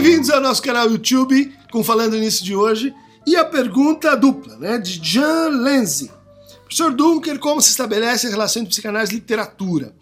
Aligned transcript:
Bem-vindos 0.00 0.30
ao 0.30 0.40
nosso 0.40 0.62
canal 0.62 0.88
YouTube 0.88 1.52
com 1.72 1.82
Falando 1.82 2.16
Nisso 2.16 2.44
de 2.44 2.54
hoje. 2.54 2.94
E 3.26 3.34
a 3.34 3.44
pergunta 3.44 4.14
dupla, 4.16 4.56
né, 4.56 4.78
de 4.78 5.00
Jean 5.02 5.48
Lenzi. 5.48 6.08
Professor 6.60 6.94
Dunker, 6.94 7.40
como 7.40 7.60
se 7.60 7.70
estabelece 7.70 8.28
a 8.28 8.30
relação 8.30 8.62
entre 8.62 8.70
psicanálise 8.70 9.10
e 9.10 9.16
literatura? 9.16 9.92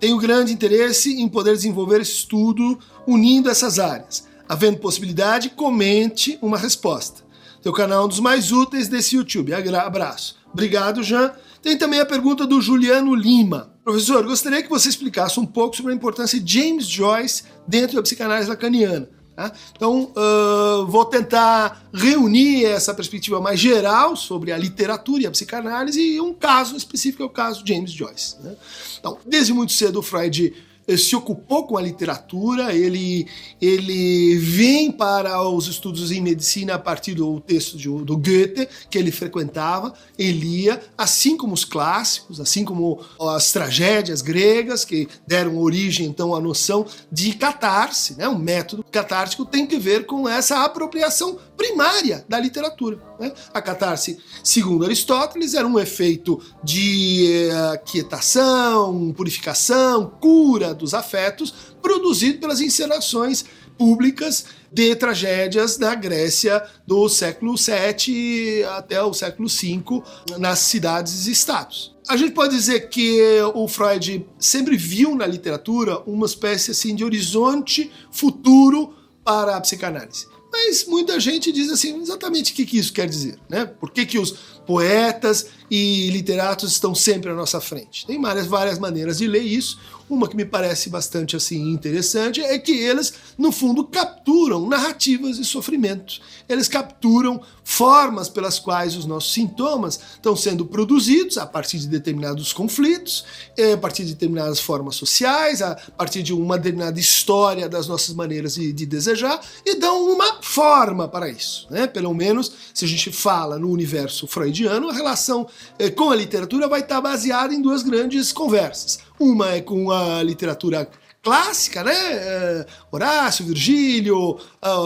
Tenho 0.00 0.16
grande 0.16 0.54
interesse 0.54 1.20
em 1.20 1.28
poder 1.28 1.52
desenvolver 1.52 2.00
esse 2.00 2.12
estudo 2.12 2.78
unindo 3.06 3.50
essas 3.50 3.78
áreas. 3.78 4.26
Havendo 4.48 4.78
possibilidade, 4.78 5.50
comente 5.50 6.38
uma 6.40 6.56
resposta. 6.56 7.22
Teu 7.62 7.74
canal 7.74 8.04
é 8.04 8.06
um 8.06 8.08
dos 8.08 8.20
mais 8.20 8.52
úteis 8.52 8.88
desse 8.88 9.16
YouTube. 9.16 9.52
Abraço. 9.52 10.36
Obrigado, 10.50 11.02
Jean. 11.02 11.30
Tem 11.60 11.76
também 11.76 12.00
a 12.00 12.06
pergunta 12.06 12.46
do 12.46 12.58
Juliano 12.58 13.14
Lima. 13.14 13.70
Professor, 13.84 14.24
gostaria 14.24 14.62
que 14.62 14.70
você 14.70 14.88
explicasse 14.88 15.38
um 15.38 15.44
pouco 15.44 15.76
sobre 15.76 15.92
a 15.92 15.94
importância 15.94 16.40
de 16.40 16.58
James 16.58 16.86
Joyce 16.86 17.42
dentro 17.68 17.96
da 17.96 18.02
psicanálise 18.02 18.48
lacaniana. 18.48 19.20
Tá? 19.34 19.50
Então, 19.74 20.12
uh, 20.14 20.86
vou 20.86 21.06
tentar 21.06 21.86
reunir 21.92 22.66
essa 22.66 22.92
perspectiva 22.92 23.40
mais 23.40 23.58
geral 23.58 24.14
sobre 24.14 24.52
a 24.52 24.58
literatura 24.58 25.22
e 25.22 25.26
a 25.26 25.30
psicanálise 25.30 26.00
e 26.00 26.20
um 26.20 26.34
caso 26.34 26.76
específico 26.76 27.22
é 27.22 27.26
o 27.26 27.30
caso 27.30 27.64
de 27.64 27.72
James 27.72 27.92
Joyce. 27.92 28.36
Né? 28.42 28.54
Então, 28.98 29.18
desde 29.24 29.54
muito 29.54 29.72
cedo, 29.72 30.00
o 30.00 30.02
Freud 30.02 30.52
se 30.96 31.14
ocupou 31.16 31.66
com 31.66 31.76
a 31.76 31.82
literatura, 31.82 32.74
ele, 32.74 33.26
ele 33.60 34.36
vem 34.38 34.90
para 34.90 35.40
os 35.48 35.66
estudos 35.66 36.10
em 36.10 36.20
medicina 36.20 36.74
a 36.74 36.78
partir 36.78 37.14
do 37.14 37.40
texto 37.40 37.76
de, 37.76 37.88
do 37.88 38.16
Goethe, 38.16 38.68
que 38.90 38.98
ele 38.98 39.12
frequentava, 39.12 39.94
ele 40.18 40.42
lia, 40.42 40.80
assim 40.96 41.36
como 41.36 41.54
os 41.54 41.64
clássicos, 41.64 42.40
assim 42.40 42.64
como 42.64 43.00
as 43.20 43.52
tragédias 43.52 44.22
gregas, 44.22 44.84
que 44.84 45.08
deram 45.26 45.58
origem 45.58 46.06
então 46.06 46.34
à 46.34 46.40
noção 46.40 46.86
de 47.10 47.32
catarse, 47.34 48.16
né? 48.16 48.28
um 48.28 48.38
método 48.38 48.84
catártico 48.90 49.44
tem 49.44 49.66
que 49.66 49.78
ver 49.78 50.06
com 50.06 50.28
essa 50.28 50.64
apropriação 50.64 51.38
primária 51.56 52.24
da 52.28 52.38
literatura. 52.38 52.98
Né? 53.18 53.32
A 53.52 53.60
catarse, 53.62 54.18
segundo 54.42 54.84
Aristóteles, 54.84 55.54
era 55.54 55.66
um 55.66 55.78
efeito 55.78 56.40
de 56.62 57.48
uh, 57.50 57.84
quietação, 57.84 59.12
purificação, 59.12 60.10
cura 60.20 60.74
dos 60.74 60.94
afetos, 60.94 61.54
produzido 61.80 62.38
pelas 62.38 62.60
encenações 62.60 63.44
públicas 63.76 64.44
de 64.72 64.94
tragédias 64.96 65.76
da 65.76 65.94
Grécia 65.94 66.62
do 66.86 67.08
século 67.08 67.54
VII 67.56 68.64
até 68.76 69.02
o 69.02 69.12
século 69.12 69.48
V 69.48 70.02
nas 70.38 70.60
cidades 70.60 71.26
e 71.26 71.32
estados. 71.32 71.94
A 72.08 72.16
gente 72.16 72.32
pode 72.32 72.54
dizer 72.54 72.88
que 72.88 73.40
o 73.54 73.68
Freud 73.68 74.26
sempre 74.38 74.76
viu 74.76 75.14
na 75.14 75.26
literatura 75.26 76.00
uma 76.00 76.26
espécie 76.26 76.70
assim 76.70 76.94
de 76.94 77.04
horizonte 77.04 77.92
futuro 78.10 78.94
para 79.24 79.56
a 79.56 79.60
psicanálise. 79.60 80.26
Mas 80.52 80.84
muita 80.84 81.18
gente 81.18 81.50
diz 81.50 81.70
assim, 81.70 82.02
exatamente 82.02 82.52
o 82.52 82.54
que, 82.54 82.66
que 82.66 82.78
isso 82.78 82.92
quer 82.92 83.08
dizer, 83.08 83.38
né? 83.48 83.64
Por 83.64 83.90
que, 83.90 84.04
que 84.04 84.18
os 84.18 84.34
poetas 84.66 85.46
e 85.70 86.10
literatos 86.10 86.72
estão 86.72 86.94
sempre 86.94 87.30
à 87.30 87.34
nossa 87.34 87.60
frente? 87.60 88.06
Tem 88.06 88.20
várias, 88.20 88.46
várias 88.46 88.78
maneiras 88.78 89.18
de 89.18 89.26
ler 89.26 89.42
isso. 89.42 89.78
Uma 90.12 90.28
que 90.28 90.36
me 90.36 90.44
parece 90.44 90.90
bastante 90.90 91.36
assim 91.36 91.70
interessante 91.70 92.42
é 92.42 92.58
que 92.58 92.72
eles, 92.72 93.14
no 93.38 93.50
fundo, 93.50 93.84
capturam 93.84 94.68
narrativas 94.68 95.38
de 95.38 95.44
sofrimento. 95.44 96.20
Eles 96.46 96.68
capturam 96.68 97.40
formas 97.64 98.28
pelas 98.28 98.58
quais 98.58 98.94
os 98.94 99.06
nossos 99.06 99.32
sintomas 99.32 99.98
estão 100.14 100.36
sendo 100.36 100.66
produzidos 100.66 101.38
a 101.38 101.46
partir 101.46 101.78
de 101.78 101.86
determinados 101.86 102.52
conflitos, 102.52 103.24
eh, 103.56 103.72
a 103.72 103.78
partir 103.78 104.04
de 104.04 104.12
determinadas 104.12 104.60
formas 104.60 104.96
sociais, 104.96 105.62
a 105.62 105.76
partir 105.96 106.22
de 106.22 106.34
uma 106.34 106.58
determinada 106.58 107.00
história 107.00 107.66
das 107.66 107.86
nossas 107.86 108.14
maneiras 108.14 108.54
de, 108.54 108.70
de 108.70 108.84
desejar 108.84 109.40
e 109.64 109.76
dão 109.76 110.12
uma 110.12 110.42
forma 110.42 111.08
para 111.08 111.30
isso. 111.30 111.66
Né? 111.70 111.86
Pelo 111.86 112.12
menos, 112.12 112.52
se 112.74 112.84
a 112.84 112.88
gente 112.88 113.10
fala 113.10 113.58
no 113.58 113.70
universo 113.70 114.26
freudiano, 114.26 114.51
a 114.68 114.92
relação 114.92 115.46
eh, 115.78 115.90
com 115.90 116.10
a 116.10 116.16
literatura 116.16 116.68
vai 116.68 116.80
estar 116.80 117.00
baseada 117.00 117.54
em 117.54 117.62
duas 117.62 117.82
grandes 117.82 118.32
conversas. 118.32 119.00
Uma 119.18 119.54
é 119.54 119.60
com 119.60 119.90
a 119.90 120.22
literatura 120.22 120.88
clássica, 121.22 121.84
né? 121.84 121.94
É, 121.94 122.66
Horácio, 122.90 123.44
Virgílio, 123.46 124.38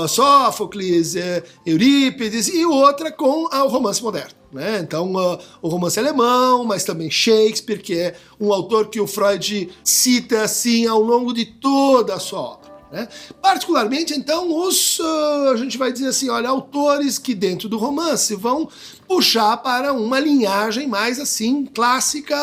Sófocles, 0.09 1.16
é, 1.16 1.43
Eurípides, 1.65 2.49
e 2.49 2.65
outra 2.66 3.10
com 3.10 3.44
o 3.44 3.69
romance 3.69 4.03
moderno. 4.03 4.32
Né? 4.53 4.78
Então, 4.81 5.12
o 5.60 5.69
romance 5.69 5.98
alemão, 5.98 6.65
mas 6.65 6.84
também 6.84 7.10
Shakespeare, 7.10 7.83
que 7.83 7.98
é 7.98 8.15
um 8.38 8.53
autor 8.53 8.88
que 8.88 9.00
o 9.00 9.06
Freud 9.06 9.71
cita 9.83 10.43
assim 10.43 10.87
ao 10.87 11.00
longo 11.00 11.33
de 11.33 11.47
toda 11.47 12.15
a 12.15 12.21
sua 12.21 12.41
obra. 12.41 12.66
Né? 12.91 13.09
Particularmente, 13.43 14.15
então, 14.15 14.55
os, 14.65 14.99
uh, 14.99 15.51
a 15.53 15.57
gente 15.57 15.77
vai 15.77 15.93
dizer 15.93 16.09
assim, 16.09 16.29
olha, 16.29 16.49
autores 16.49 17.19
que 17.19 17.35
dentro 17.35 17.69
do 17.69 17.79
romance 17.79 18.35
vão 18.35 18.69
puxar 19.09 19.57
para 19.59 19.93
uma 19.93 20.21
linhagem 20.21 20.87
mais 20.87 21.19
assim 21.19 21.65
clássica 21.67 22.37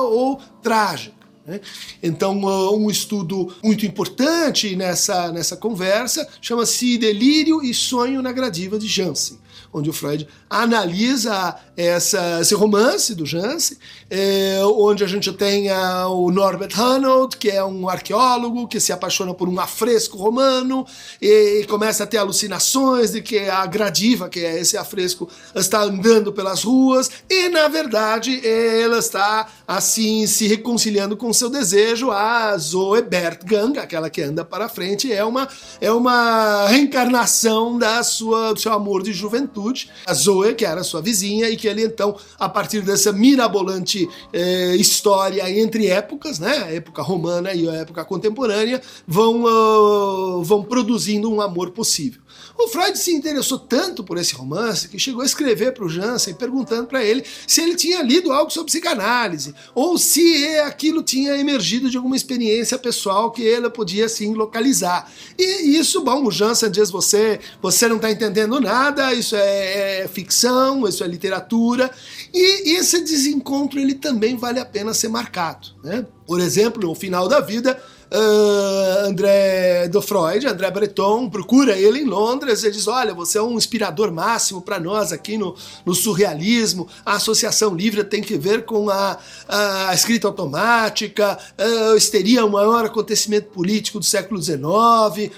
ou 0.00 0.40
trágica. 0.62 1.16
Né? 1.46 1.60
Então, 2.02 2.36
um 2.74 2.90
estudo 2.90 3.54
muito 3.62 3.86
importante 3.86 4.74
nessa, 4.76 5.32
nessa 5.32 5.56
conversa 5.56 6.28
chama-se 6.40 6.98
Delírio 6.98 7.62
e 7.62 7.72
Sonho 7.72 8.20
na 8.20 8.32
Gradiva 8.32 8.78
de 8.78 8.86
Jansen 8.86 9.38
onde 9.72 9.90
o 9.90 9.92
Freud 9.92 10.26
analisa 10.48 11.56
essa, 11.76 12.40
esse 12.40 12.54
romance 12.54 13.14
do 13.14 13.26
Jansen, 13.26 13.76
é, 14.10 14.60
onde 14.64 15.04
a 15.04 15.06
gente 15.06 15.30
tem 15.32 15.70
a, 15.70 16.08
o 16.08 16.30
Norbert 16.30 16.78
Hanold, 16.78 17.36
que 17.36 17.50
é 17.50 17.62
um 17.62 17.88
arqueólogo 17.88 18.66
que 18.66 18.80
se 18.80 18.92
apaixona 18.92 19.34
por 19.34 19.48
um 19.48 19.60
afresco 19.60 20.16
romano 20.16 20.86
e, 21.20 21.60
e 21.60 21.66
começa 21.66 22.04
a 22.04 22.06
ter 22.06 22.16
alucinações 22.16 23.12
de 23.12 23.20
que 23.20 23.38
a 23.38 23.64
Gradiva, 23.66 24.28
que 24.28 24.40
é 24.40 24.58
esse 24.58 24.76
afresco, 24.76 25.28
está 25.54 25.82
andando 25.82 26.32
pelas 26.32 26.62
ruas 26.62 27.10
e, 27.28 27.48
na 27.48 27.68
verdade, 27.68 28.40
ela 28.46 28.98
está 28.98 29.46
assim 29.66 30.26
se 30.26 30.46
reconciliando 30.46 31.16
com 31.16 31.32
seu 31.32 31.50
desejo. 31.50 32.10
A 32.10 32.56
Zoe 32.56 33.02
Bertgang, 33.02 33.78
aquela 33.78 34.08
que 34.08 34.22
anda 34.22 34.44
para 34.44 34.68
frente, 34.68 35.12
é 35.12 35.24
uma, 35.24 35.46
é 35.80 35.92
uma 35.92 36.66
reencarnação 36.66 37.78
da 37.78 38.02
sua, 38.02 38.54
do 38.54 38.60
seu 38.60 38.72
amor 38.72 39.02
de 39.02 39.12
juventude 39.12 39.57
juventude, 39.58 39.90
a 40.06 40.14
Zoe, 40.14 40.54
que 40.54 40.64
era 40.64 40.82
sua 40.82 41.02
vizinha, 41.02 41.50
e 41.50 41.56
que 41.56 41.66
ele 41.66 41.84
então, 41.84 42.16
a 42.38 42.48
partir 42.48 42.80
dessa 42.80 43.12
mirabolante 43.12 44.08
eh, 44.32 44.76
história 44.76 45.48
entre 45.50 45.88
épocas, 45.88 46.38
né, 46.38 46.64
a 46.64 46.74
época 46.74 47.02
romana 47.02 47.52
e 47.52 47.68
a 47.68 47.74
época 47.74 48.04
contemporânea, 48.04 48.80
vão, 49.06 49.44
uh, 49.44 50.17
vão 50.48 50.64
produzindo 50.64 51.30
um 51.30 51.40
amor 51.40 51.70
possível. 51.70 52.22
O 52.56 52.66
Freud 52.66 52.98
se 52.98 53.14
interessou 53.14 53.58
tanto 53.58 54.02
por 54.02 54.18
esse 54.18 54.34
romance 54.34 54.88
que 54.88 54.98
chegou 54.98 55.22
a 55.22 55.24
escrever 55.24 55.72
para 55.72 55.84
o 55.84 55.88
Jansen 55.88 56.34
perguntando 56.34 56.88
para 56.88 57.04
ele 57.04 57.24
se 57.46 57.60
ele 57.60 57.76
tinha 57.76 58.02
lido 58.02 58.32
algo 58.32 58.50
sobre 58.50 58.66
psicanálise 58.66 59.54
ou 59.74 59.96
se 59.96 60.58
aquilo 60.60 61.02
tinha 61.02 61.36
emergido 61.36 61.88
de 61.88 61.96
alguma 61.96 62.16
experiência 62.16 62.76
pessoal 62.76 63.30
que 63.30 63.42
ele 63.42 63.70
podia 63.70 64.06
assim 64.06 64.34
localizar. 64.34 65.10
E 65.38 65.76
isso, 65.78 66.02
bom, 66.02 66.24
o 66.24 66.32
Jansen 66.32 66.70
diz 66.70 66.90
você, 66.90 67.38
você 67.62 67.86
não 67.86 67.96
está 67.96 68.10
entendendo 68.10 68.60
nada, 68.60 69.14
isso 69.14 69.36
é, 69.36 70.00
é 70.00 70.08
ficção, 70.08 70.88
isso 70.88 71.04
é 71.04 71.06
literatura. 71.06 71.90
E 72.32 72.76
esse 72.76 73.00
desencontro 73.00 73.78
ele 73.78 73.94
também 73.94 74.36
vale 74.36 74.58
a 74.58 74.64
pena 74.64 74.94
ser 74.94 75.08
marcado, 75.08 75.68
né? 75.84 76.04
Por 76.26 76.40
exemplo, 76.40 76.86
no 76.86 76.94
final 76.94 77.26
da 77.26 77.40
vida, 77.40 77.80
uh, 78.12 79.06
André 79.06 79.88
do 79.88 80.00
Freud, 80.00 80.46
André 80.46 80.70
Breton, 80.70 81.28
procura 81.28 81.76
ele 81.76 82.00
em 82.00 82.04
Londres 82.04 82.64
e 82.64 82.70
diz: 82.70 82.86
Olha, 82.86 83.14
você 83.14 83.38
é 83.38 83.42
um 83.42 83.56
inspirador 83.56 84.12
máximo 84.12 84.62
para 84.62 84.78
nós 84.78 85.12
aqui 85.12 85.36
no, 85.36 85.54
no, 85.84 85.94
surrealismo. 85.94 86.88
A 87.04 87.14
associação 87.14 87.74
livre 87.74 88.04
tem 88.04 88.22
que 88.22 88.36
ver 88.36 88.64
com 88.64 88.90
a, 88.90 89.18
a 89.48 89.94
escrita 89.94 90.26
automática, 90.26 91.38
uh, 91.58 91.96
histeria 91.96 92.40
é 92.40 92.44
o 92.44 92.50
maior 92.50 92.84
acontecimento 92.84 93.48
político 93.48 93.98
do 93.98 94.04
século 94.04 94.40
XIX. 94.40 94.58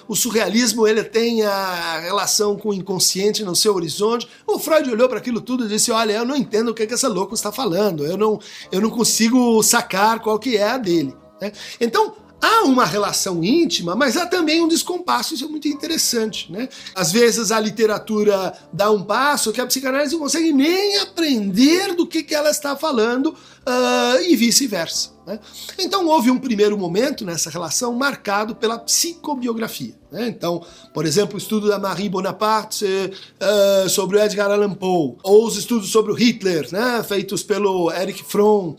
O 0.07 0.15
surrealismo 0.15 0.87
ele 0.87 1.03
tem 1.03 1.43
a 1.43 2.01
relação 2.01 2.57
com 2.57 2.71
o 2.71 2.75
inconsciente 2.75 3.45
no 3.45 3.57
seu 3.57 3.75
horizonte. 3.75 4.29
O 4.47 4.59
Freud 4.59 4.91
olhou 4.91 5.09
para 5.09 5.19
aquilo 5.19 5.41
tudo 5.41 5.65
e 5.65 5.69
disse: 5.69 5.91
Olha, 5.91 6.13
eu 6.13 6.25
não 6.25 6.37
entendo 6.37 6.71
o 6.71 6.75
que, 6.75 6.83
é 6.83 6.87
que 6.87 6.95
essa 6.95 7.09
louca 7.09 7.35
está 7.35 7.51
falando, 7.53 8.05
eu 8.05 8.17
não, 8.17 8.39
eu 8.71 8.81
não 8.81 8.91
consigo 8.91 9.63
sacar 9.63 10.21
qual 10.21 10.39
que 10.39 10.57
é 10.57 10.69
a 10.69 10.79
dele. 10.79 11.15
Né? 11.41 11.53
Então, 11.81 12.15
Há 12.41 12.65
uma 12.65 12.87
relação 12.87 13.45
íntima, 13.45 13.95
mas 13.95 14.17
há 14.17 14.27
também 14.27 14.63
um 14.63 14.69
descompasso, 14.69 15.35
isso 15.35 15.45
é 15.45 15.49
muito 15.49 15.69
interessante. 15.69 16.51
Né? 16.51 16.69
Às 16.95 17.13
vezes 17.13 17.53
a 17.53 17.61
literatura 17.61 18.57
dá 18.73 18.91
um 18.91 19.03
passo 19.03 19.53
que 19.53 19.61
a 19.61 19.67
psicanálise 19.67 20.15
não 20.15 20.21
consegue 20.21 20.53
nem 20.53 20.99
aprender 20.99 21.95
do 21.95 22.07
que, 22.07 22.23
que 22.23 22.35
ela 22.35 22.51
está 22.51 22.75
falando, 22.75 23.37
uh, 23.67 24.23
e 24.23 24.37
vice-versa. 24.37 25.11
Né? 25.27 25.39
Então 25.79 26.07
houve 26.07 26.31
um 26.31 26.39
primeiro 26.39 26.77
momento 26.77 27.25
nessa 27.25 27.51
relação 27.51 27.93
marcado 27.95 28.55
pela 28.55 28.79
psicobiografia. 28.79 29.95
Né? 30.11 30.29
Então, 30.29 30.65
por 30.93 31.07
exemplo, 31.07 31.37
o 31.37 31.39
estudo 31.39 31.69
da 31.69 31.79
Marie 31.79 32.09
Bonaparte 32.09 32.85
uh, 32.85 33.89
sobre 33.89 34.17
o 34.17 34.21
Edgar 34.21 34.51
Allan 34.51 34.75
Poe, 34.75 35.17
ou 35.23 35.47
os 35.47 35.57
estudos 35.57 35.91
sobre 35.91 36.11
o 36.11 36.15
Hitler, 36.15 36.69
né? 36.73 37.03
feitos 37.07 37.43
pelo 37.43 37.93
Erich 37.93 38.25
Fromm, 38.25 38.71
uh, 38.71 38.77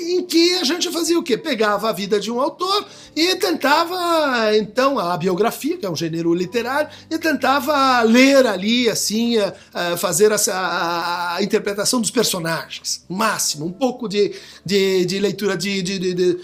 em 0.00 0.24
que 0.24 0.54
a 0.54 0.64
gente 0.64 0.90
fazia 0.90 1.18
o 1.18 1.22
quê? 1.22 1.36
Pegava 1.36 1.90
a 1.90 1.92
vida 1.92 2.18
de 2.18 2.30
um 2.30 2.40
autor 2.40 2.86
e 3.14 3.34
tentava, 3.36 4.56
então, 4.56 4.98
a 4.98 5.16
biografia, 5.16 5.76
que 5.76 5.84
é 5.84 5.90
um 5.90 5.96
gênero 5.96 6.32
literário, 6.34 6.88
e 7.10 7.18
tentava 7.18 8.02
ler 8.02 8.46
ali, 8.46 8.88
assim, 8.88 9.38
uh, 9.38 9.96
fazer 9.98 10.32
essa, 10.32 10.54
a, 10.54 11.36
a, 11.36 11.42
interpretação 11.42 12.00
dos 12.00 12.10
personagens, 12.10 13.04
máximo, 13.08 13.66
um 13.66 13.72
pouco 13.72 13.95
de, 14.06 14.34
de, 14.64 15.06
de 15.06 15.18
leitura 15.18 15.56
de, 15.56 15.80
de, 15.80 15.98
de, 15.98 16.14
de, 16.14 16.38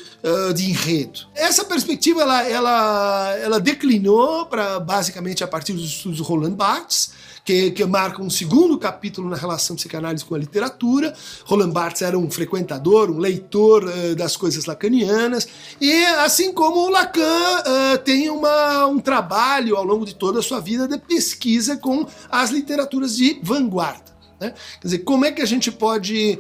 de 0.55 0.71
enredo. 0.71 1.21
Essa 1.35 1.65
perspectiva, 1.65 2.23
ela, 2.23 2.43
ela, 2.49 3.37
ela 3.37 3.61
declinou 3.61 4.47
para 4.47 4.81
basicamente 4.81 5.45
a 5.45 5.49
partir 5.49 5.75
dos 5.75 5.85
estudos 5.85 6.19
do 6.19 6.25
Roland 6.25 6.55
Barthes, 6.55 7.11
que, 7.45 7.73
que 7.73 7.85
marca 7.85 8.23
um 8.23 8.31
segundo 8.31 8.79
capítulo 8.79 9.29
na 9.29 9.37
relação 9.37 9.75
psicanálise 9.77 10.25
com 10.25 10.35
a 10.35 10.39
literatura. 10.39 11.13
Roland 11.45 11.71
Barthes 11.71 12.03
era 12.03 12.17
um 12.17 12.31
frequentador, 12.31 13.11
um 13.11 13.19
leitor 13.19 13.85
uh, 13.85 14.15
das 14.15 14.37
coisas 14.37 14.65
lacanianas, 14.65 15.49
e 15.81 16.05
assim 16.25 16.53
como 16.53 16.89
Lacan 16.89 17.21
uh, 17.23 17.99
tem 18.05 18.31
uma, 18.31 18.87
um 18.87 19.01
trabalho 19.01 19.77
ao 19.77 19.85
longo 19.85 20.07
de 20.07 20.15
toda 20.15 20.39
a 20.39 20.43
sua 20.43 20.61
vida 20.61 20.87
de 20.87 20.99
pesquisa 20.99 21.77
com 21.77 22.07
as 22.31 22.51
literaturas 22.51 23.17
de 23.17 23.41
vanguarda. 23.43 24.12
Né? 24.43 24.55
Quer 24.81 24.89
dizer, 24.89 24.99
como 24.99 25.25
é 25.25 25.31
que 25.31 25.41
a 25.41 25.47
gente 25.47 25.71
pode, 25.71 26.37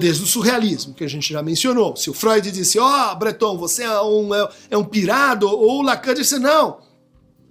desde 0.00 0.22
o 0.22 0.26
surrealismo, 0.26 0.94
que 0.94 1.04
a 1.04 1.08
gente 1.08 1.30
já 1.30 1.42
mencionou, 1.42 1.94
se 1.94 2.08
o 2.08 2.14
Freud 2.14 2.50
disse, 2.50 2.78
ó, 2.78 3.12
oh, 3.12 3.16
Breton, 3.16 3.58
você 3.58 3.82
é 3.82 4.00
um, 4.00 4.34
é, 4.34 4.48
é 4.70 4.78
um 4.78 4.84
pirado, 4.84 5.46
ou 5.46 5.80
o 5.80 5.82
Lacan 5.82 6.14
disse, 6.14 6.38
não, 6.38 6.78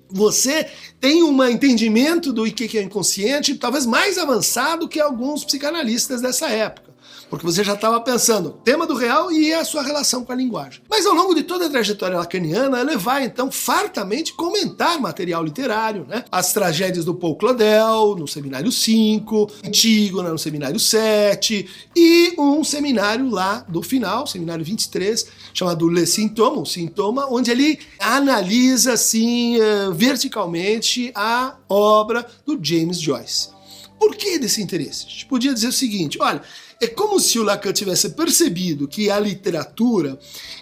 você 0.10 0.68
tem 1.00 1.24
um 1.24 1.44
entendimento 1.44 2.34
do 2.34 2.44
que 2.52 2.78
é 2.78 2.82
inconsciente 2.82 3.56
talvez 3.56 3.86
mais 3.86 4.18
avançado 4.18 4.90
que 4.90 5.00
alguns 5.00 5.46
psicanalistas 5.46 6.20
dessa 6.20 6.50
época 6.50 6.91
porque 7.32 7.46
você 7.46 7.64
já 7.64 7.76
estava 7.76 8.02
pensando 8.02 8.60
tema 8.62 8.86
do 8.86 8.94
real 8.94 9.32
e 9.32 9.54
a 9.54 9.64
sua 9.64 9.82
relação 9.82 10.26
com 10.26 10.34
a 10.34 10.36
linguagem. 10.36 10.82
Mas 10.90 11.06
ao 11.06 11.14
longo 11.14 11.34
de 11.34 11.44
toda 11.44 11.66
a 11.66 11.70
trajetória 11.70 12.18
lacaniana, 12.18 12.80
ela 12.80 12.98
vai 12.98 13.24
então 13.24 13.50
fartamente 13.50 14.34
comentar 14.34 15.00
material 15.00 15.42
literário, 15.42 16.06
né? 16.10 16.26
As 16.30 16.52
tragédias 16.52 17.06
do 17.06 17.16
Paul 17.16 17.38
Claudel, 17.38 18.18
no 18.18 18.28
seminário 18.28 18.70
5, 18.70 19.50
Antígona, 19.66 20.30
no 20.30 20.38
seminário 20.38 20.78
7, 20.78 21.70
e 21.96 22.34
um 22.38 22.66
seminário 22.66 23.30
lá 23.30 23.66
do 23.66 23.82
final, 23.82 24.28
seminário 24.28 24.66
23, 24.66 25.26
chamado 25.54 25.88
Le 25.88 26.06
Sintoma, 26.06 26.62
o 26.62 26.66
Sintoma, 26.66 27.28
onde 27.32 27.50
ele 27.50 27.80
analisa 27.98 28.94
assim 28.94 29.56
eh, 29.58 29.90
verticalmente 29.94 31.14
a 31.16 31.56
obra 31.70 32.28
do 32.46 32.60
James 32.62 33.00
Joyce. 33.00 33.61
Por 34.02 34.16
que 34.16 34.40
desse 34.40 34.64
interesse? 34.64 35.06
A 35.06 35.10
gente 35.10 35.26
podia 35.28 35.54
dizer 35.54 35.68
o 35.68 35.72
seguinte: 35.72 36.18
olha, 36.20 36.42
é 36.82 36.88
como 36.88 37.20
se 37.20 37.38
o 37.38 37.44
Lacan 37.44 37.72
tivesse 37.72 38.10
percebido 38.10 38.88
que 38.88 39.12
a 39.12 39.20
literatura 39.20 40.18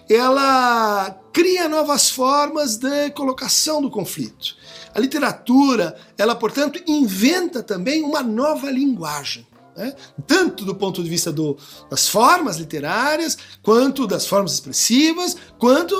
ela 0.09 1.17
cria 1.31 1.69
novas 1.69 2.09
formas 2.09 2.75
de 2.75 3.09
colocação 3.11 3.81
do 3.81 3.89
conflito. 3.89 4.57
A 4.93 4.99
literatura, 4.99 5.97
ela, 6.17 6.35
portanto, 6.35 6.83
inventa 6.85 7.63
também 7.63 8.03
uma 8.03 8.21
nova 8.21 8.69
linguagem 8.69 9.47
né? 9.79 9.93
tanto 10.27 10.65
do 10.65 10.75
ponto 10.75 11.01
de 11.01 11.09
vista 11.09 11.31
do, 11.31 11.57
das 11.89 12.09
formas 12.09 12.57
literárias, 12.57 13.37
quanto 13.63 14.05
das 14.05 14.27
formas 14.27 14.53
expressivas, 14.53 15.37
quanto 15.57 15.95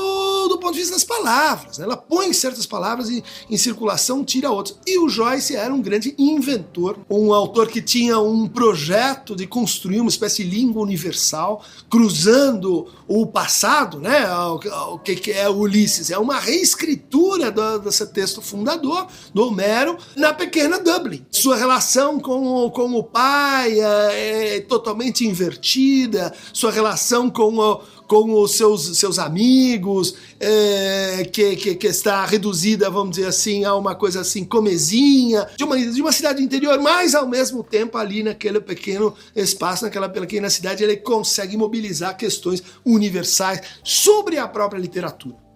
do 0.49 0.59
ponto 0.59 0.73
de 0.73 0.79
vista 0.79 0.95
das 0.95 1.05
palavras. 1.05 1.77
Né? 1.77 1.85
Ela 1.85 1.95
põe 1.95 2.33
certas 2.33 2.65
palavras 2.65 3.09
em, 3.09 3.23
em, 3.49 3.57
circulação, 3.57 4.25
tira 4.25 4.51
outras. 4.51 4.77
E 4.85 4.99
o 4.99 5.07
Joyce 5.07 5.55
era 5.55 5.73
um 5.73 5.81
grande 5.81 6.13
inventor, 6.17 6.99
um 7.09 7.33
autor 7.33 7.69
que 7.69 7.81
tinha 7.81 8.19
um 8.19 8.49
projeto 8.49 9.33
de 9.33 9.47
construir 9.47 10.01
uma 10.01 10.09
espécie 10.09 10.43
de 10.43 10.49
língua 10.49 10.83
universal, 10.83 11.63
cruzando 11.89 12.87
o 13.07 13.25
passado, 13.25 13.99
né? 13.99 14.29
o, 14.33 14.95
o 14.95 14.99
que, 14.99 15.15
que 15.15 15.31
é 15.31 15.49
Ulisses. 15.49 16.11
É 16.11 16.17
uma 16.17 16.37
reescritura 16.37 17.49
do, 17.49 17.79
desse 17.79 18.05
texto 18.07 18.41
fundador, 18.41 19.07
do 19.33 19.47
Homero, 19.47 19.97
na 20.17 20.33
pequena 20.33 20.79
Dublin. 20.79 21.25
Sua 21.31 21.55
relação 21.55 22.19
com, 22.19 22.69
com 22.71 22.93
o 22.93 23.03
pai, 23.03 23.68
é 23.77 24.59
totalmente 24.61 25.27
invertida, 25.27 26.33
sua 26.53 26.71
relação 26.71 27.29
com, 27.29 27.57
o, 27.57 27.81
com 28.07 28.33
os 28.41 28.51
seus, 28.55 28.97
seus 28.97 29.19
amigos, 29.19 30.15
é, 30.39 31.29
que, 31.31 31.55
que, 31.55 31.75
que, 31.75 31.87
está 31.87 32.25
reduzida, 32.25 32.89
vamos 32.89 33.17
dizer 33.17 33.27
assim, 33.27 33.65
a 33.65 33.75
uma 33.75 33.93
coisa 33.93 34.21
assim, 34.21 34.45
comezinha, 34.45 35.47
de 35.57 35.63
uma, 35.63 35.77
de 35.77 36.01
uma 36.01 36.11
cidade 36.11 36.41
interior, 36.41 36.79
mas 36.79 37.13
ao 37.13 37.27
mesmo 37.27 37.63
tempo 37.63 37.97
ali 37.97 38.23
naquele 38.23 38.61
pequeno 38.61 39.13
espaço, 39.35 39.83
naquela 39.83 40.09
pequena 40.09 40.49
cidade, 40.49 40.83
ele 40.83 40.97
consegue 40.97 41.57
mobilizar 41.57 42.17
questões 42.17 42.63
universais 42.85 43.61
sobre 43.83 44.37
a 44.37 44.47
própria 44.47 44.79
literatura. 44.79 45.48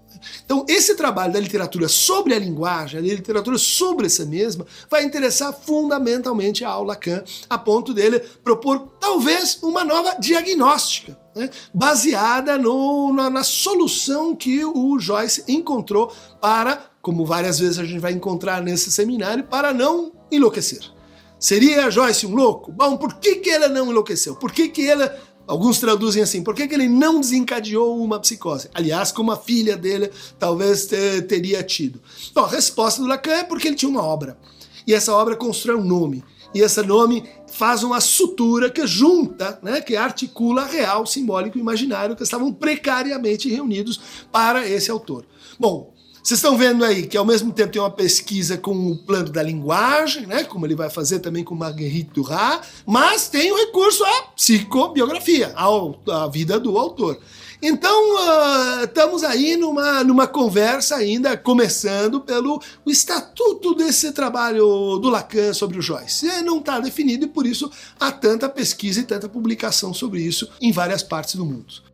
Então, 0.45 0.65
esse 0.67 0.95
trabalho 0.95 1.33
da 1.33 1.39
literatura 1.39 1.87
sobre 1.87 2.33
a 2.33 2.39
linguagem, 2.39 3.01
da 3.01 3.07
literatura 3.07 3.57
sobre 3.57 4.07
essa 4.07 4.25
mesma, 4.25 4.65
vai 4.89 5.03
interessar 5.03 5.53
fundamentalmente 5.53 6.63
ao 6.63 6.83
Lacan, 6.83 7.23
a 7.49 7.57
ponto 7.57 7.93
dele 7.93 8.19
propor 8.43 8.87
talvez 8.99 9.59
uma 9.61 9.83
nova 9.83 10.15
diagnóstica. 10.19 11.17
Né, 11.35 11.49
baseada 11.73 12.59
no, 12.59 13.11
na, 13.11 13.27
na 13.27 13.43
solução 13.43 14.35
que 14.35 14.63
o 14.63 14.99
Joyce 14.99 15.43
encontrou 15.47 16.13
para, 16.39 16.91
como 17.01 17.25
várias 17.25 17.57
vezes 17.57 17.79
a 17.79 17.83
gente 17.83 17.99
vai 17.99 18.11
encontrar 18.11 18.61
nesse 18.61 18.91
seminário, 18.91 19.43
para 19.43 19.73
não 19.73 20.11
enlouquecer. 20.31 20.93
Seria 21.43 21.91
Joyce 21.91 22.25
um 22.25 22.33
louco? 22.35 22.71
Bom, 22.71 22.95
por 22.95 23.15
que, 23.15 23.35
que 23.35 23.49
ela 23.49 23.67
não 23.67 23.89
enlouqueceu? 23.89 24.33
Por 24.33 24.49
que, 24.49 24.69
que 24.69 24.87
ela 24.87 25.13
Alguns 25.45 25.79
traduzem 25.79 26.23
assim, 26.23 26.41
por 26.41 26.55
que, 26.55 26.67
que 26.67 26.73
ele 26.73 26.87
não 26.87 27.19
desencadeou 27.19 28.01
uma 28.01 28.19
psicose? 28.19 28.69
Aliás, 28.73 29.11
como 29.11 29.31
a 29.31 29.37
filha 29.37 29.75
dele 29.75 30.09
talvez 30.39 30.87
teria 31.27 31.61
tido. 31.63 32.01
Bom, 32.33 32.45
a 32.45 32.47
resposta 32.47 33.01
do 33.01 33.07
Lacan 33.07 33.31
é 33.31 33.43
porque 33.43 33.67
ele 33.67 33.75
tinha 33.75 33.89
uma 33.89 34.03
obra. 34.03 34.37
E 34.87 34.93
essa 34.93 35.13
obra 35.13 35.35
constrói 35.35 35.75
um 35.75 35.83
nome. 35.83 36.23
E 36.53 36.61
esse 36.61 36.81
nome 36.83 37.23
faz 37.47 37.83
uma 37.83 37.99
sutura 37.99 38.69
que 38.69 38.85
junta, 38.85 39.59
né, 39.63 39.81
que 39.81 39.95
articula 39.95 40.65
real, 40.65 41.05
simbólico 41.05 41.57
e 41.57 41.61
imaginário 41.61 42.15
que 42.15 42.23
estavam 42.23 42.53
precariamente 42.53 43.49
reunidos 43.49 43.99
para 44.31 44.67
esse 44.67 44.91
autor. 44.91 45.25
Bom, 45.59 45.93
vocês 46.23 46.37
estão 46.37 46.57
vendo 46.57 46.85
aí 46.85 47.05
que 47.05 47.17
ao 47.17 47.25
mesmo 47.25 47.51
tempo 47.51 47.73
tem 47.73 47.81
uma 47.81 47.91
pesquisa 47.91 48.57
com 48.57 48.73
o 48.73 48.97
plano 48.97 49.29
da 49.29 49.43
linguagem, 49.43 50.25
né, 50.25 50.45
como 50.45 50.65
ele 50.65 50.73
vai 50.73 50.89
fazer 50.89 51.19
também 51.19 51.43
com 51.43 51.53
Marguerite 51.53 52.11
Duras, 52.13 52.61
mas 52.85 53.27
tem 53.27 53.51
o 53.51 53.57
recurso 53.57 54.05
à 54.05 54.21
psicobiografia, 54.33 55.53
à, 55.53 56.27
vida 56.29 56.57
do 56.57 56.77
autor. 56.77 57.19
Então, 57.61 58.15
uh, 58.15 58.85
estamos 58.85 59.21
aí 59.21 59.57
numa, 59.57 60.01
numa 60.05 60.25
conversa 60.25 60.95
ainda, 60.95 61.35
começando 61.35 62.21
pelo 62.21 62.61
o 62.85 62.89
estatuto 62.89 63.75
desse 63.75 64.13
trabalho 64.13 64.99
do 64.99 65.09
Lacan 65.09 65.53
sobre 65.53 65.77
o 65.77 65.81
Joyce. 65.81 66.29
É, 66.29 66.41
não 66.41 66.59
está 66.59 66.79
definido 66.79 67.25
e 67.25 67.29
por 67.29 67.45
isso 67.45 67.69
há 67.99 68.13
tanta 68.13 68.47
pesquisa 68.47 69.01
e 69.01 69.03
tanta 69.03 69.27
publicação 69.27 69.93
sobre 69.93 70.21
isso 70.21 70.49
em 70.61 70.71
várias 70.71 71.03
partes 71.03 71.35
do 71.35 71.45
mundo. 71.45 71.92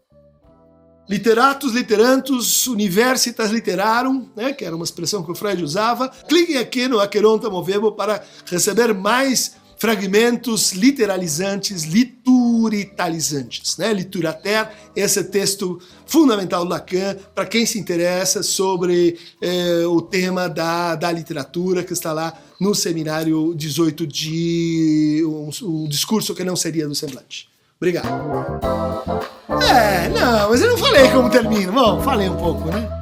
Literatus, 1.09 1.73
literantus, 1.73 2.67
universitas 2.67 3.49
literarum, 3.49 4.29
né, 4.35 4.53
que 4.53 4.63
era 4.63 4.75
uma 4.75 4.85
expressão 4.85 5.23
que 5.23 5.31
o 5.31 5.35
Freud 5.35 5.63
usava. 5.63 6.07
Cliquem 6.07 6.57
aqui 6.57 6.87
no 6.87 6.99
Aqueronta 6.99 7.49
Movebo 7.49 7.91
para 7.93 8.23
receber 8.45 8.93
mais 8.93 9.55
fragmentos 9.79 10.73
literalizantes, 10.73 11.83
lituritalizantes. 11.85 13.77
Né? 13.77 13.91
Liturater, 13.93 14.69
esse 14.95 15.23
texto 15.23 15.81
fundamental 16.05 16.63
do 16.65 16.69
Lacan, 16.69 17.15
para 17.33 17.45
quem 17.45 17.65
se 17.65 17.79
interessa 17.79 18.43
sobre 18.43 19.17
eh, 19.41 19.85
o 19.87 20.01
tema 20.01 20.47
da, 20.49 20.95
da 20.95 21.11
literatura, 21.11 21.81
que 21.81 21.93
está 21.93 22.11
lá 22.11 22.37
no 22.59 22.75
seminário 22.75 23.55
18 23.55 24.05
de 24.05 25.23
um, 25.25 25.49
um 25.63 25.87
discurso 25.87 26.35
que 26.35 26.43
não 26.43 26.57
seria 26.57 26.85
do 26.87 26.93
semblante. 26.93 27.49
Obrigado. 27.81 28.59
É, 29.71 30.09
não, 30.09 30.49
mas 30.49 30.61
eu 30.61 30.69
não 30.71 30.77
falei 30.77 31.07
como 31.09 31.29
termina. 31.29 31.71
Bom, 31.71 32.01
falei 32.01 32.27
um 32.27 32.35
pouco, 32.35 32.69
né? 32.69 32.98